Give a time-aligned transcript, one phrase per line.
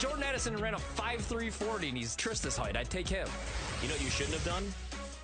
[0.00, 2.74] Jordan Addison ran a 5.340 and he's Trista's height.
[2.74, 3.28] I'd take him.
[3.82, 4.64] You know what you shouldn't have done?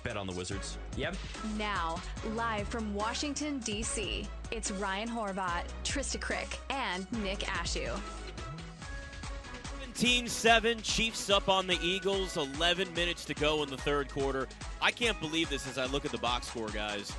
[0.03, 0.77] Bet on the Wizards.
[0.95, 1.15] Yep.
[1.57, 1.99] Now,
[2.35, 7.99] live from Washington, D.C., it's Ryan Horvat, Trista Crick, and Nick Ashew.
[9.95, 12.37] 17-7, Chiefs up on the Eagles.
[12.37, 14.47] 11 minutes to go in the third quarter.
[14.79, 17.11] I can't believe this as I look at the box score, guys.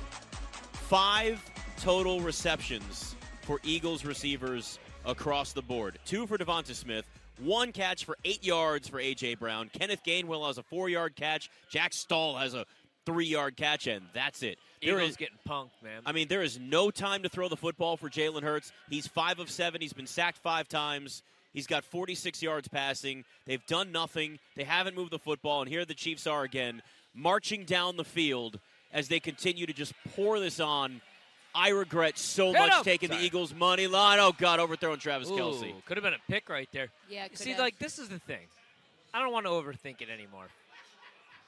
[0.71, 1.43] Five
[1.77, 5.99] total receptions for Eagles receivers across the board.
[6.05, 7.03] Two for DeVonta Smith,
[7.39, 9.35] one catch for eight yards for A.J.
[9.35, 9.69] Brown.
[9.71, 11.49] Kenneth Gainwell has a four-yard catch.
[11.69, 12.65] Jack Stoll has a
[13.05, 14.59] three-yard catch, and that's it.
[14.81, 16.01] There Eagles is getting punked, man.
[16.05, 18.71] I mean, there is no time to throw the football for Jalen Hurts.
[18.89, 19.81] He's five of seven.
[19.81, 21.23] He's been sacked five times.
[21.53, 23.25] He's got 46 yards passing.
[23.45, 24.39] They've done nothing.
[24.55, 26.81] They haven't moved the football, and here the Chiefs are again,
[27.15, 28.59] marching down the field
[28.91, 31.01] as they continue to just pour this on.
[31.55, 32.83] I regret so Hit much him!
[32.83, 33.21] taking Sorry.
[33.21, 34.19] the Eagles' money line.
[34.19, 35.73] Oh God, overthrowing Travis Kelce.
[35.85, 36.89] Could have been a pick right there.
[37.09, 37.59] Yeah, could See, have.
[37.59, 38.45] like this is the thing.
[39.13, 40.45] I don't want to overthink it anymore.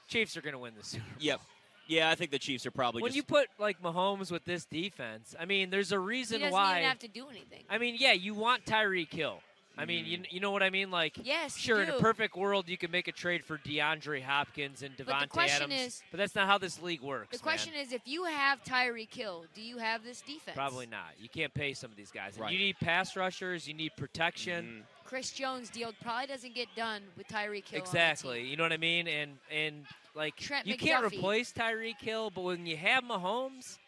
[0.08, 1.14] Chiefs are going to win the Super Bowl.
[1.20, 1.40] Yep.
[1.88, 4.44] Yeah, I think the Chiefs are probably just When just you put like Mahomes with
[4.44, 6.78] this defense, I mean, there's a he reason doesn't why.
[6.78, 7.60] even have to do anything.
[7.68, 9.40] I mean, yeah, you want Tyreek Hill.
[9.78, 10.90] I mean, you, you know what I mean?
[10.90, 14.82] Like, Yes, sure, in a perfect world, you can make a trade for DeAndre Hopkins
[14.82, 17.36] and the Davante question Adams, is- but that's not how this league works.
[17.36, 17.82] The question man.
[17.82, 20.54] is, if you have Tyreek Hill, do you have this defense?
[20.54, 21.12] probably not.
[21.18, 22.38] You can't pay some of these guys.
[22.38, 22.52] Right.
[22.52, 23.66] You need pass rushers.
[23.66, 24.64] You need protection.
[24.64, 24.80] Mm-hmm.
[25.04, 27.80] Chris Jones deal probably doesn't get done with Tyreek Hill.
[27.80, 28.42] Exactly.
[28.46, 29.06] You know what I mean?
[29.06, 33.78] And and like Trent you can't replace Tyreek Hill, but when you have Mahomes,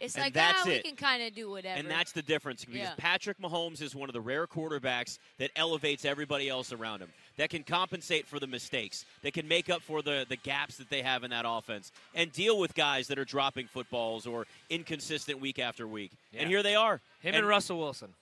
[0.00, 1.78] It's And like, that's ah, we can kind of do whatever.
[1.78, 2.94] And that's the difference because Yeah.
[2.96, 7.50] Patrick Mahomes is one of the rare quarterbacks that elevates everybody else around him, that
[7.50, 11.02] can compensate for the mistakes, that can make up for the, the gaps that they
[11.02, 15.58] have in that offense, and deal with guys that are dropping footballs or inconsistent week
[15.58, 16.12] after week.
[16.32, 16.42] Yeah.
[16.42, 17.00] And here they are.
[17.20, 18.14] him and, Russell Wilson.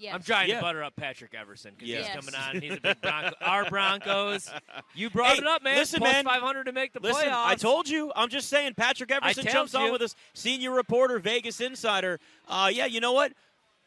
[0.00, 0.14] Yes.
[0.14, 0.56] I'm trying Yeah.
[0.56, 2.06] to butter up Patrick Everson because Yes.
[2.06, 2.60] he's coming on.
[2.60, 3.30] He's a big Bronco.
[3.40, 4.50] Our Broncos.
[4.94, 5.76] You brought Hey, it up, man.
[5.76, 6.24] listen, Plus man.
[6.24, 7.44] 500 to make the Listen, playoffs.
[7.46, 8.12] I told you.
[8.16, 8.74] I'm just saying.
[8.74, 12.18] Patrick Everson told jumps on with us, senior reporter, Vegas insider.
[12.48, 13.32] Uh, yeah, you know what?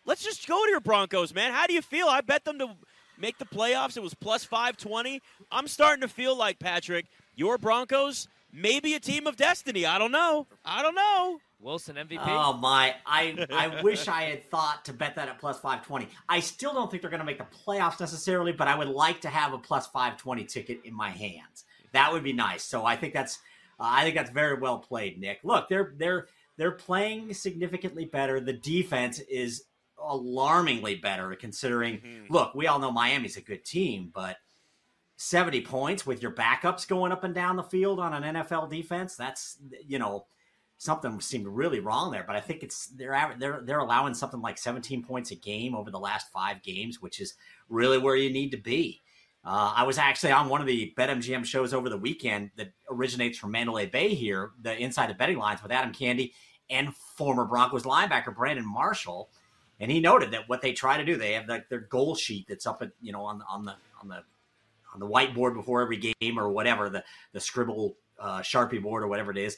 [0.06, 1.52] Let's just go to your Broncos, man.
[1.52, 2.08] How do you feel?
[2.08, 2.70] I bet them to
[3.18, 3.96] make the playoffs.
[3.98, 5.22] It was plus 520.
[5.52, 9.86] I'm starting to feel like Patrick, your Broncos, maybe a team of destiny.
[9.86, 10.48] I don't know.
[10.64, 11.40] I don't know.
[11.60, 12.20] Wilson MVP.
[12.22, 12.94] Oh my!
[13.06, 16.08] I I wish I had thought to bet that at plus five twenty.
[16.30, 19.22] I still don't think they're going to make the playoffs necessarily, but I would like
[19.22, 21.64] to have a plus five twenty ticket in my hands.
[21.94, 22.64] That would be nice.
[22.64, 23.40] So I think that's
[23.80, 25.40] uh, I think that's very well played, Nick.
[25.44, 26.28] Look, they're they're
[26.58, 28.40] they're playing significantly better.
[28.40, 29.64] The defense is
[29.98, 32.02] alarmingly better, considering.
[32.30, 34.38] Look, we all know Miami's a good team, but.
[35.18, 39.16] 70 points with your backups going up and down the field on an NFL defense.
[39.16, 40.26] That's, you know,
[40.78, 44.58] something seemed really wrong there, but I think it's they're they're they're allowing something like
[44.58, 47.36] 17 points a game over the last 5 games, which is
[47.70, 49.02] really where you need to be.
[49.46, 53.38] Uh, I was actually on one of the BetMGM shows over the weekend that originates
[53.38, 56.32] from Mandalay Bay here, the Inside the Betting Lines with Adam Candee
[56.70, 59.30] and former Broncos linebacker Brandon Marshall,
[59.80, 62.46] and he noted that what they try to do, they have like their goal sheet
[62.48, 64.24] that's up at you know on on the on the
[64.94, 69.08] on the whiteboard before every game or whatever the the scribble uh, sharpie board or
[69.08, 69.58] whatever it is,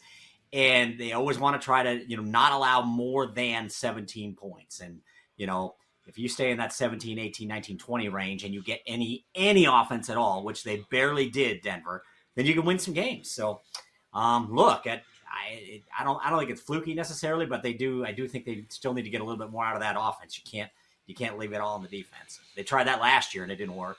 [0.54, 4.80] and they always want to try to you know not allow more than 17 points.
[4.80, 5.02] And
[5.38, 5.76] you know
[6.08, 9.66] if you stay in that 17 18 19 20 range and you get any any
[9.66, 12.04] offense at all which they barely did denver
[12.36, 13.32] then you can win some games.
[13.32, 13.62] So
[14.14, 18.06] um, look at I, I don't I don't think it's fluky necessarily but they do
[18.06, 19.96] I do think they still need to get a little bit more out of that
[20.00, 20.38] offense.
[20.38, 20.72] You can't
[21.08, 22.40] you can't leave it all in the defense.
[22.56, 23.98] They tried that last year and it didn't work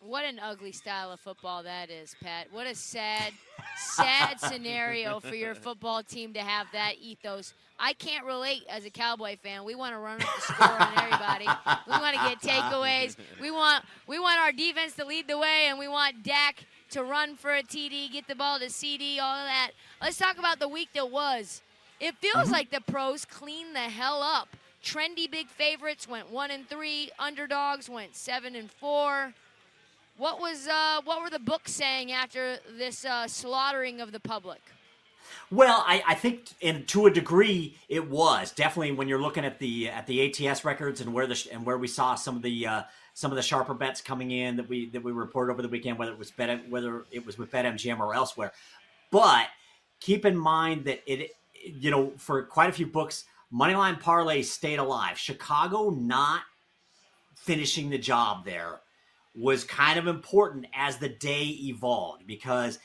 [0.00, 2.46] What an ugly style of football that is, Pat.
[2.52, 3.32] What a sad,
[3.76, 7.52] sad scenario for your football team to have that ethos.
[7.80, 9.64] I can't relate as a Cowboy fan.
[9.64, 11.46] We want to run up the score on everybody.
[11.86, 13.16] We want to get takeaways.
[13.40, 17.04] We want we want our defense to lead the way, and we want Dak to
[17.04, 19.72] run for a TD, get the ball to CD, all of that.
[20.00, 21.62] Let's talk about the week that was.
[22.00, 22.52] It feels mm-hmm.
[22.52, 24.48] like the pros cleaned the hell up.
[24.82, 27.10] Trendy big favorites went one and three.
[27.18, 29.34] Underdogs went seven and four.
[30.18, 34.60] What was uh, what were the books saying after this uh, slaughtering of the public?
[35.50, 39.60] Well, I, I think, and to a degree, it was definitely when you're looking at
[39.60, 42.66] the at the ATS records and where the and where we saw some of the
[42.66, 42.82] uh,
[43.14, 46.00] some of the sharper bets coming in that we that we reported over the weekend,
[46.00, 48.52] whether it was bet whether it was with BetMGM or elsewhere.
[49.12, 49.46] But
[50.00, 51.30] keep in mind that it,
[51.64, 53.24] you know, for quite a few books,
[53.54, 55.16] moneyline parlays stayed alive.
[55.16, 56.42] Chicago not
[57.36, 58.80] finishing the job there
[59.38, 62.78] was kind of important as the day evolved because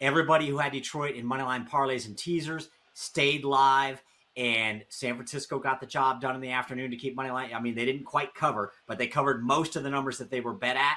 [0.00, 4.02] everybody who had Detroit in moneyline parlays and teasers stayed live,
[4.36, 7.54] and San Francisco got the job done in the afternoon to keep moneyline.
[7.54, 10.40] I mean, they didn't quite cover, but they covered most of the numbers that they
[10.40, 10.96] were bet at,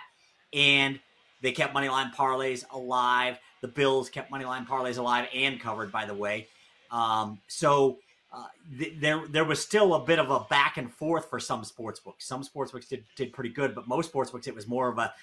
[0.53, 0.99] and
[1.41, 3.39] they kept moneyline parlays alive.
[3.61, 6.47] The Bills kept moneyline parlays alive and covered, by the way.
[6.91, 7.97] Um, so
[8.31, 8.45] uh,
[8.77, 11.99] th- there there was still a bit of a back and forth for some sports
[11.99, 12.27] books.
[12.27, 14.97] Some sports books did, did pretty good, but most sports books it was more of
[14.97, 15.13] a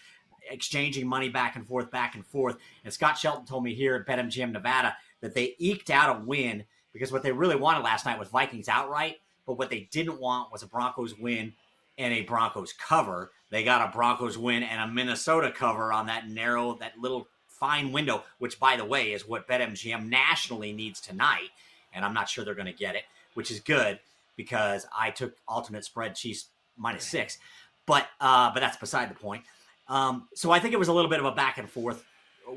[0.50, 2.56] exchanging money back and forth, back and forth.
[2.84, 6.64] And Scott Shelton told me here at BetMGM Nevada that they eked out a win
[6.92, 9.16] because what they really wanted last night was Vikings outright,
[9.46, 11.52] but what they didn't want was a Broncos win
[11.98, 13.32] and a Broncos cover.
[13.50, 17.92] They got a Broncos win and a Minnesota cover on that narrow, that little fine
[17.92, 21.50] window, which, by the way, is what BetMGM nationally needs tonight.
[21.96, 23.02] And I'm not sure they're going to get it,
[23.34, 23.98] which is good
[24.36, 26.46] because I took alternate spread Chiefs
[26.76, 27.38] minus six.
[27.86, 29.44] But uh, but that's beside the point.
[29.88, 32.04] Um, so I think it was a little bit of a back and forth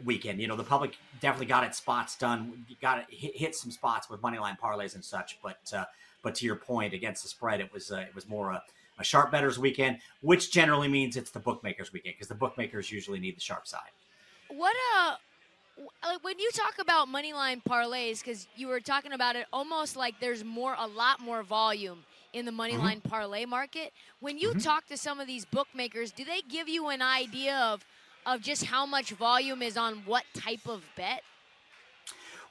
[0.04, 0.42] weekend.
[0.42, 4.10] You know, the public definitely got its spots done, got it hit, hit some spots
[4.10, 5.40] with money line parlays and such.
[5.42, 5.86] But uh,
[6.22, 8.64] but to your point, against the spread, it was uh, it was more a,
[8.98, 13.20] a sharp betters weekend, which generally means it's the bookmakers weekend because the bookmakers usually
[13.20, 13.82] need the sharp side.
[14.50, 15.20] What uh like
[16.22, 20.20] when you talk about money line parlays because you were talking about it almost like
[20.20, 22.04] there's more a lot more volume
[22.34, 23.04] in the money Mhm.
[23.04, 24.64] parlay market when you Mhm.
[24.64, 27.86] talk to some of these bookmakers do they give you an idea of
[28.26, 31.24] of just how much volume is on what type of bet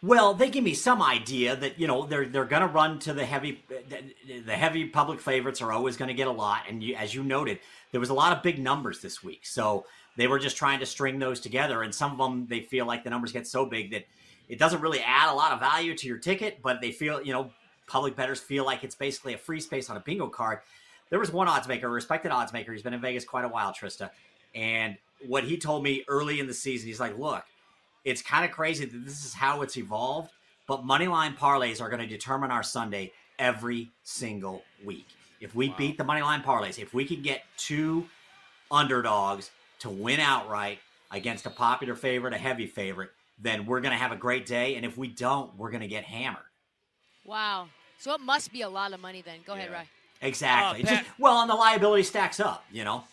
[0.00, 3.12] Well, they give me some idea that you know they're they're going to run to
[3.12, 6.82] the heavy the, the heavy public favorites are always going to get a lot, and
[6.82, 7.60] you, as you noted,
[7.90, 9.84] there was a lot of big numbers this week, so
[10.18, 13.04] they were just trying to string those together, and some of them they feel like
[13.04, 14.04] the numbers get so big that
[14.48, 17.32] it doesn't really add a lot of value to your ticket, but they feel you
[17.32, 17.50] know
[17.86, 20.58] public bettors feel like it's basically a free space on a bingo card.
[21.08, 22.72] There was one odds maker, a respected odds maker.
[22.72, 24.10] He's been in Vegas quite a while, Trista,
[24.54, 27.44] and what he told me early in the season, he's like, look
[28.08, 30.30] it's kind of crazy that this is how it's evolved,
[30.66, 35.06] but moneyline parlays are going to determine our Sunday every single week.
[35.40, 38.06] If we beat the moneyline parlays, if we can get two
[38.70, 39.50] underdogs
[39.80, 40.78] to win outright
[41.10, 44.74] against a popular favorite, a heavy favorite, then we're going to have a great day.
[44.76, 46.42] And if we don't, we're going to get hammered.
[47.24, 47.68] wow
[48.00, 49.74] so it must be a lot of money then go ahead Yeah.
[49.76, 49.88] Ryan.
[50.22, 50.78] Exactly.
[50.78, 53.04] Uh, It's just- well, and the liability stacks up, you know?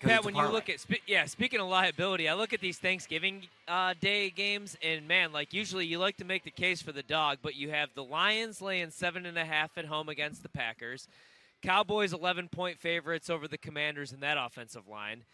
[0.00, 2.78] 'Cause Pat, when you look at spe- yeah, speaking of liability, I look at these
[2.78, 6.90] Thanksgiving uh, Day games, and man, like usually you like to make the case for
[6.90, 10.42] the dog, but you have the Lions laying seven and a half at home against
[10.42, 11.06] the Packers,
[11.62, 15.24] Cowboys eleven point favorites over the Commanders in that offensive line,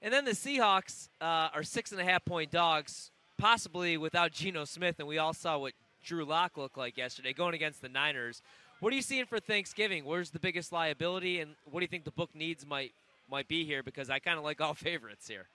[0.00, 4.64] and then the Seahawks uh, are six and a half point dogs, possibly without Geno
[4.64, 5.72] Smith, and we all saw what
[6.02, 8.42] Drew Lock looked like yesterday going against the Niners.
[8.80, 10.04] What are you seeing for Thanksgiving?
[10.04, 12.92] Where's the biggest liability, and what do you think the book needs might
[13.30, 13.82] might be here?
[13.82, 15.48] Because I kind of like all favorites here.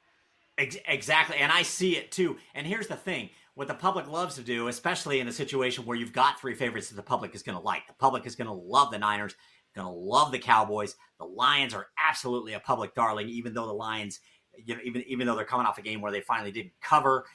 [0.57, 2.37] Exactly, and I see it too.
[2.53, 5.97] And here's the thing: what the public loves to do, especially in a situation where
[5.97, 7.87] you've got three favorites that the public is going to like.
[7.87, 9.35] The public is going to love the Niners,
[9.75, 10.95] to love the Cowboys.
[11.19, 14.19] The Lions are absolutely a public darling, even though the Lions,
[14.65, 17.25] you know, even even though they're coming off a game where they finally didn't cover.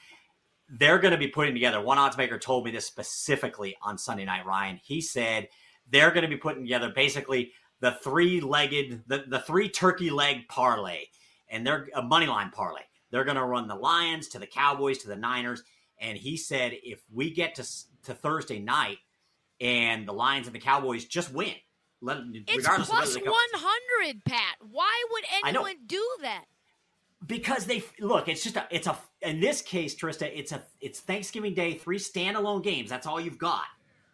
[0.67, 1.79] They're going to be putting together.
[1.79, 4.45] One odds maker told me this specifically on Sunday Night.
[4.47, 5.47] Ryan, he said
[5.91, 7.51] they're going to be putting together basically
[7.81, 11.05] the three-legged, the, the three turkey leg parlay,
[11.49, 12.81] and they're a money line parlay.
[13.11, 15.61] They're going to run the Lions to the Cowboys to the Niners,
[15.99, 17.67] and he said if we get to
[18.03, 18.97] to Thursday night
[19.61, 21.53] and the Lions and the Cowboys just win,
[22.47, 26.45] it's plus come, 100 pat why would anyone do that
[27.27, 28.27] because they look.
[28.27, 28.67] It's just a.
[28.69, 28.97] It's a.
[29.21, 30.61] In this case, Trista, it's a.
[30.81, 32.89] It's Thanksgiving Day, three standalone games.
[32.89, 33.63] That's all you've got.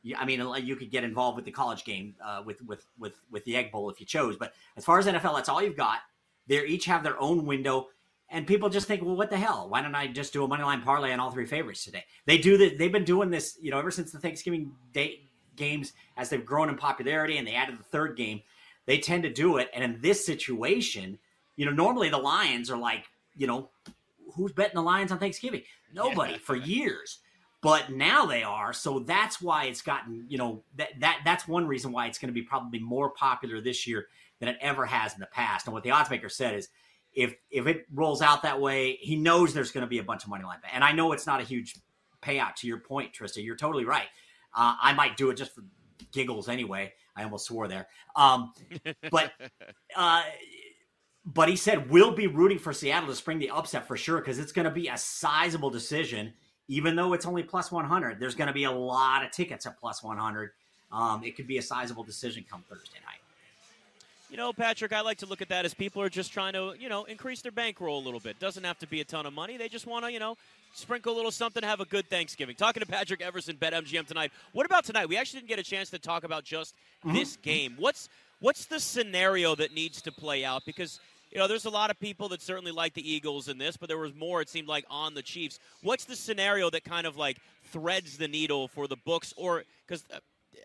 [0.03, 3.13] You, I mean, you could get involved with the college game, uh, with with with
[3.29, 4.37] with the Egg Bowl if you chose.
[4.37, 5.99] But as far as NFL, that's all you've got.
[6.47, 7.87] They each have their own window,
[8.29, 9.67] and people just think, well, what the hell?
[9.69, 12.05] Why don't I just do a money line parlay on all three favorites today?
[12.25, 12.77] They do that.
[12.77, 16.69] They've been doing this, you know, ever since the Thanksgiving Day games as they've grown
[16.69, 18.41] in popularity, and they added the third game.
[18.85, 21.19] They tend to do it, and in this situation,
[21.55, 23.05] you know, normally the Lions are like,
[23.35, 23.69] you know,
[24.33, 25.63] who's betting the Lions on Thanksgiving?
[25.93, 27.19] Nobody for years.
[27.61, 31.67] But now they are, so that's why it's gotten, you know, that that that's one
[31.67, 34.07] reason why it's going to be probably more popular this year
[34.39, 35.67] than it ever has in the past.
[35.67, 36.69] And what the odds maker said is
[37.13, 40.23] if if it rolls out that way, he knows there's going to be a bunch
[40.23, 40.71] of money line bet.
[40.73, 41.75] And I know it's not a huge
[42.23, 43.43] payout to your point, Trista.
[43.43, 44.07] You're totally right.
[44.55, 45.63] Uh, I might do it just for
[46.11, 46.93] giggles anyway.
[47.15, 47.87] I almost swore there.
[48.15, 48.53] Um,
[49.09, 49.31] but
[49.95, 50.23] uh,
[51.25, 54.39] but he said we'll be rooting for Seattle to spring the upset for sure because
[54.39, 56.33] it's going to be a sizable decision.
[56.67, 59.77] Even though it's only plus 100, there's going to be a lot of tickets at
[59.77, 60.51] plus 100.
[60.91, 63.19] Um, it could be a sizable decision come Thursday night.
[64.29, 66.73] you know, Patrick, I like to look at that as people are just trying to,
[66.79, 68.39] you know, increase their bankroll a little bit.
[68.39, 69.57] Doesn't have to be a ton of money.
[69.57, 70.37] They just want to, you know,
[70.73, 72.55] sprinkle a little something, have a good Thanksgiving.
[72.55, 74.31] Talking to Patrick Everson, Bet MGM tonight.
[74.53, 75.07] What about tonight?
[75.07, 76.75] We actually didn't get a chance to talk about just
[77.05, 77.15] mm-hmm.
[77.15, 77.75] this game.
[77.77, 78.09] What's
[78.39, 80.63] what's the scenario that needs to play out?
[80.65, 80.99] Because
[81.31, 83.87] you know, there's a lot of people that certainly like the Eagles in this, but
[83.87, 85.59] there was more, it seemed like, on the Chiefs.
[85.81, 87.37] What's the scenario that kind of like
[87.71, 89.33] threads the needle for the books?
[89.37, 90.19] Or, because, uh,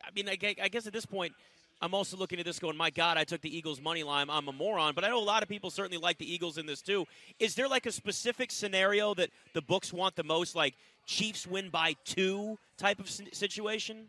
[0.04, 1.34] I mean, I, I guess at this point,
[1.82, 4.28] I'm also looking at this going, my God, I took the Eagles money line.
[4.30, 4.94] I'm a moron.
[4.94, 7.06] But I know a lot of people certainly like the Eagles in this too.
[7.38, 11.68] Is there like a specific scenario that the books want the most, like Chiefs win
[11.68, 14.06] by two type of situation?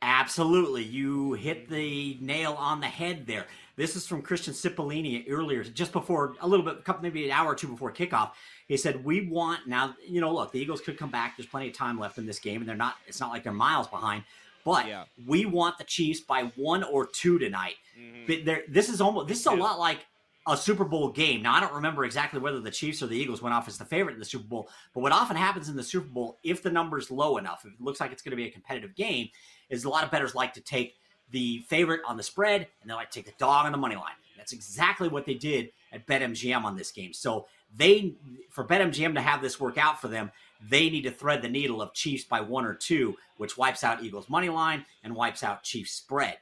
[0.00, 0.84] Absolutely.
[0.84, 3.46] You hit the nail on the head there.
[3.76, 7.54] This is from Christian Cipollini earlier, just before a little bit, maybe an hour or
[7.54, 8.30] two before kickoff.
[8.68, 9.96] He said, "We want now.
[10.06, 11.36] You know, look, the Eagles could come back.
[11.36, 12.96] There's plenty of time left in this game, and they're not.
[13.06, 14.24] It's not like they're miles behind.
[14.64, 15.04] But yeah.
[15.26, 17.76] we want the Chiefs by one or two tonight.
[17.98, 18.72] Mm-hmm.
[18.72, 20.06] This is almost this is a lot like
[20.46, 21.42] a Super Bowl game.
[21.42, 23.84] Now I don't remember exactly whether the Chiefs or the Eagles went off as the
[23.84, 26.70] favorite in the Super Bowl, but what often happens in the Super Bowl, if the
[26.70, 29.28] number's low enough, if it looks like it's going to be a competitive game,
[29.68, 30.96] is a lot of bettors like to take
[31.30, 33.96] the favorite on the spread and they like to take the dog on the money
[33.96, 34.14] line.
[34.36, 37.12] That's exactly what they did at BetMGM on this game.
[37.12, 37.46] So
[37.76, 38.14] they
[38.50, 40.32] for BetMGM to have this work out for them,
[40.68, 44.02] they need to thread the needle of Chiefs by one or two, which wipes out
[44.02, 46.38] Eagles money line and wipes out Chiefs spread.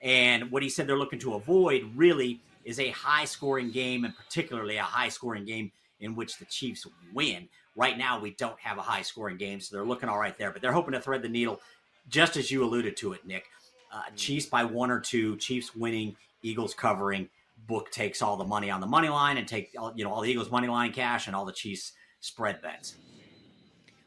[0.00, 4.16] And what he said they're looking to avoid really is a high scoring game, and
[4.16, 7.48] particularly a high scoring game in which the Chiefs win.
[7.76, 10.50] Right now, we don't have a high scoring game, so they're looking all right there.
[10.50, 11.60] But they're hoping to thread the needle,
[12.08, 13.44] just as you alluded to it, Nick.
[13.92, 17.28] Uh, Chiefs by one or two, Chiefs winning, Eagles covering.
[17.68, 20.30] Book takes all the money on the money line and take you know all the
[20.30, 22.96] Eagles money line cash and all the Chiefs spread bets.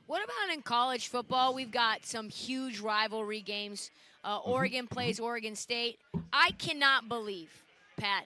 [0.08, 1.54] What about in college football?
[1.54, 3.92] We've got some huge rivalry games.
[4.24, 4.52] Uh, mm-hmm.
[4.52, 6.00] Oregon plays Oregon State.
[6.34, 7.50] I cannot believe,
[7.96, 8.26] Pat,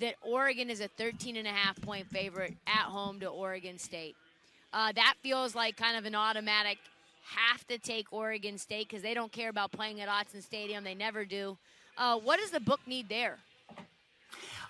[0.00, 4.16] that Oregon is a 13 and a half point favorite at home to Oregon State.
[4.72, 6.78] Uh, that feels like kind of an automatic
[7.24, 10.82] have to take Oregon State because they don't care about playing at Autzen Stadium.
[10.82, 11.56] They never do.
[11.96, 13.38] Uh, what does the book need there?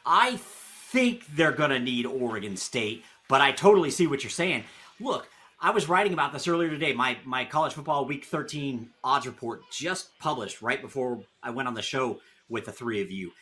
[0.05, 4.65] I think they're going to need Oregon State, but I totally see what you're saying.
[5.01, 5.29] Look,
[5.61, 6.93] I was writing about this earlier today.
[6.93, 11.75] My my college football week 13 odds report just published right before I went on
[11.75, 13.33] the show with the three of you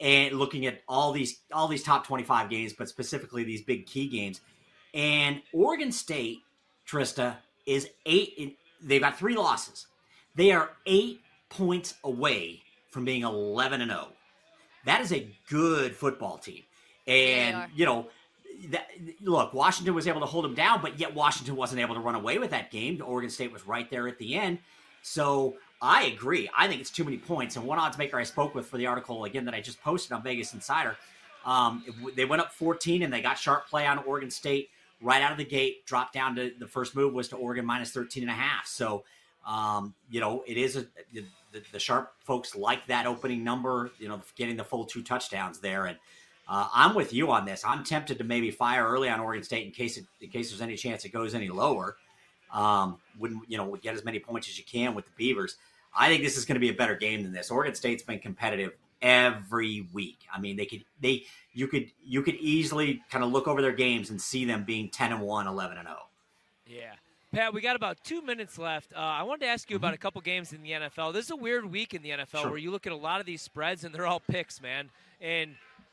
[0.00, 4.08] and looking at all these all these top 25 games, but specifically these big key
[4.08, 4.40] games.
[4.94, 6.38] And Oregon State,
[6.86, 9.86] Trista, is eight they've got three losses.
[10.34, 14.08] They are 8 points away from being 11 and 0.
[14.88, 16.62] That is a good football team.
[17.06, 18.08] And you know,
[18.70, 18.88] that,
[19.20, 22.14] look, Washington was able to hold them down, but yet Washington wasn't able to run
[22.14, 23.02] away with that game.
[23.04, 24.58] Oregon State was right there at the end.
[25.02, 26.48] So I agree.
[26.56, 27.56] I think it's too many points.
[27.56, 30.12] And one odds maker I spoke with for the article again that I just posted
[30.12, 30.96] on Vegas Insider,
[31.44, 31.84] um,
[32.16, 34.70] they went up 14 and they got sharp play on Oregon State
[35.02, 35.84] right out of the gate.
[35.84, 38.66] Dropped down to the first move was to Oregon minus 13 and a half.
[38.66, 39.04] So
[39.46, 40.86] um, you know it is a
[41.52, 43.90] the, the, sharp folks like that opening number.
[43.98, 45.98] You know, getting the full two touchdowns there and.
[46.50, 47.62] Uh, I'm with you on this.
[47.62, 50.62] I'm tempted to maybe fire early on Oregon State in case it, in case there's
[50.62, 51.98] any chance it goes any lower.
[52.50, 55.56] Um, wouldn't you know get as many points as you can with the Beavers.
[55.94, 57.50] I think this is going to be a better game than this.
[57.50, 60.18] Oregon State's been competitive every week.
[60.32, 63.72] I mean, they could they you could you could easily kind of look over their
[63.72, 65.98] games and see them being 10 and 1, 11 and 0.
[66.66, 66.94] Yeah.
[67.30, 68.94] Pat, we got about two minutes left.
[68.94, 69.94] Uh, I wanted to ask you about mm-hmm.
[69.94, 71.12] a couple games in the NFL.
[71.12, 72.48] This is a weird week in the NFL sure.
[72.48, 74.88] where you look at a lot of these spreads and they're all picks, man.
[75.20, 75.50] And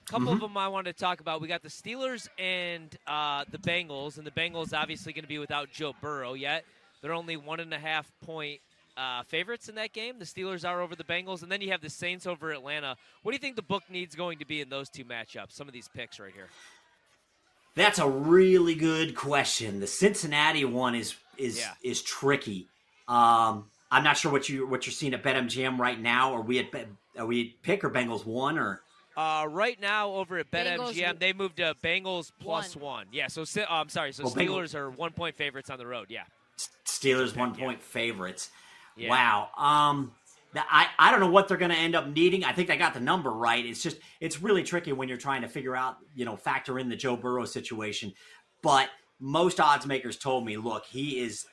[0.07, 0.35] a couple mm-hmm.
[0.35, 1.41] of them I wanted to talk about.
[1.41, 5.39] We got the Steelers and uh, the Bengals, and the Bengals obviously going to be
[5.39, 6.63] without Joe Burrow yet.
[7.01, 8.61] They're only one and a half point
[8.95, 10.19] uh, favorites in that game.
[10.19, 12.95] The Steelers are over the Bengals, and then you have the Saints over Atlanta.
[13.23, 15.51] What do you think the book needs going to be in those two matchups?
[15.51, 16.47] Some of these picks right here.
[17.75, 19.81] That's a really good question.
[19.81, 21.73] The Cincinnati one is is yeah.
[21.83, 22.67] is tricky.
[23.07, 26.33] Um, I'm not sure what you what you're seeing at BetMGM right now.
[26.33, 26.67] Are we at
[27.17, 28.81] are we at pick or Bengals one or?
[29.17, 32.83] Uh, right now over at BetMGM, they moved to Bengals plus one.
[32.83, 33.07] one.
[33.13, 34.11] Yeah, so uh, I'm sorry.
[34.11, 34.75] So well, Steelers Bengals.
[34.75, 36.07] are one point favorites on the road.
[36.09, 36.23] Yeah.
[36.85, 37.85] Steelers one point yeah.
[37.85, 38.49] favorites.
[38.97, 39.09] Yeah.
[39.09, 39.49] Wow.
[39.57, 40.11] Um,
[40.53, 42.43] I, I don't know what they're going to end up needing.
[42.43, 43.65] I think I got the number right.
[43.65, 46.89] It's just it's really tricky when you're trying to figure out, you know, factor in
[46.89, 48.13] the Joe Burrow situation.
[48.61, 48.89] But
[49.19, 51.45] most odds makers told me, look, he is,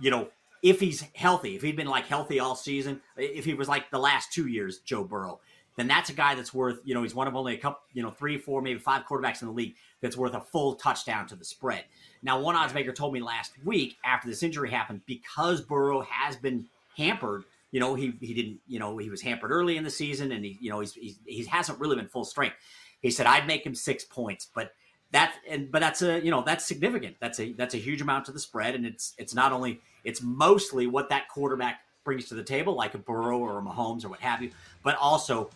[0.00, 0.28] you know,
[0.62, 3.98] if he's healthy, if he'd been like healthy all season, if he was like the
[3.98, 5.40] last two years, Joe Burrow,
[5.76, 8.02] then that's a guy that's worth, you know, he's one of only a couple, you
[8.02, 11.36] know, three, four, maybe five quarterbacks in the league that's worth a full touchdown to
[11.36, 11.84] the spread.
[12.22, 16.36] Now, one odds maker told me last week after this injury happened, because Burrow has
[16.36, 16.66] been
[16.96, 20.30] hampered, you know, he he didn't, you know, he was hampered early in the season,
[20.30, 22.54] and he, you know, he's, he's he hasn't really been full strength.
[23.00, 24.70] He said, "I'd make him six points," but
[25.14, 27.16] that and but that's a you know that's significant.
[27.20, 30.20] That's a that's a huge amount to the spread, and it's it's not only it's
[30.20, 34.08] mostly what that quarterback brings to the table, like a Burrow or a Mahomes or
[34.08, 34.50] what have you,
[34.82, 35.50] but also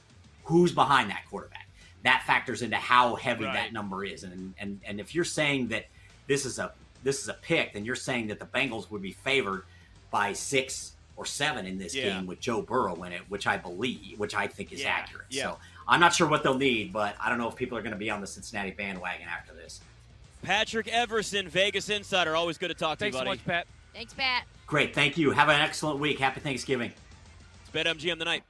[0.45, 1.69] who's behind that quarterback.
[2.05, 3.55] That factors into how heavy Right.
[3.55, 5.87] that number is, and and and if you're saying that
[6.29, 6.73] this is a
[7.03, 9.65] this is a pick, then you're saying that the Bengals would be favored
[10.13, 12.11] by six or seven in this Yeah.
[12.11, 15.27] game with Joe Burrow in it, which I believe, which I think is Yeah, accurate.
[15.31, 15.43] yeah.
[15.43, 15.59] So
[15.89, 17.99] I'm not sure what they'll need, but I don't know if people are going to
[17.99, 19.81] be on the Cincinnati bandwagon after this.
[20.43, 22.37] Patrick Everson, Vegas Insider.
[22.37, 23.67] Always good to talk to Thanks you, so much, Pat.
[23.93, 24.45] Thanks, Pat.
[24.69, 25.33] Great, thank you.
[25.33, 26.21] Have an excellent week.
[26.21, 26.93] Happy Thanksgiving.
[27.63, 28.45] It's BetMGM tonight.